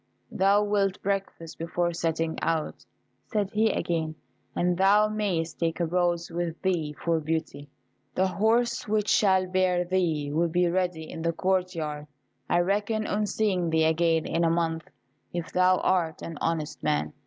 "Thou 0.31 0.63
wilt 0.63 0.99
breakfast 1.03 1.59
before 1.59 1.93
setting 1.93 2.39
out," 2.41 2.85
said 3.27 3.51
he 3.51 3.69
again; 3.69 4.15
"and 4.55 4.75
thou 4.75 5.07
mayest 5.07 5.59
take 5.59 5.79
a 5.79 5.85
rose 5.85 6.31
with 6.31 6.59
thee 6.63 6.95
for 7.05 7.19
Beauty. 7.19 7.69
The 8.15 8.25
horse 8.25 8.87
which 8.87 9.07
shall 9.07 9.45
bear 9.45 9.85
thee 9.85 10.31
will 10.33 10.49
be 10.49 10.67
ready 10.67 11.07
in 11.07 11.21
the 11.21 11.33
court 11.33 11.75
yard. 11.75 12.07
I 12.49 12.61
reckon 12.61 13.05
on 13.05 13.27
seeing 13.27 13.69
thee 13.69 13.83
again 13.85 14.25
in 14.25 14.43
a 14.43 14.49
month, 14.49 14.89
if 15.33 15.51
thou 15.53 15.77
art 15.81 16.23
an 16.23 16.39
honest 16.41 16.81
man. 16.81 17.13